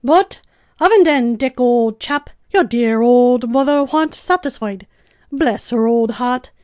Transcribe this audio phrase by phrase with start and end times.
[0.03, 0.41] But
[0.81, 4.87] aven thin, Dick, ould chap, yer dear ould mother wern't satisfied,
[5.31, 6.49] bless her ould heart.